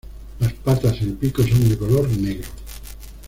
[0.39, 2.47] Las patas y el pico son de color negro.